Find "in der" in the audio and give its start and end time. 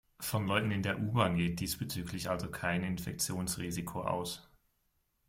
0.71-0.99